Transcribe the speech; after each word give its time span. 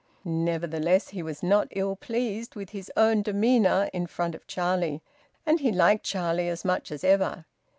Nevertheless 0.25 1.09
he 1.09 1.21
was 1.21 1.43
not 1.43 1.67
ill 1.69 1.95
pleased 1.95 2.55
with 2.55 2.71
his 2.71 2.91
own 2.97 3.21
demeanour 3.21 3.87
in 3.93 4.07
front 4.07 4.33
of 4.33 4.47
Charlie. 4.47 5.03
And 5.45 5.59
he 5.59 5.71
liked 5.71 6.03
Charlie 6.03 6.49
as 6.49 6.65
much 6.65 6.91
as 6.91 7.03
ever. 7.03 7.45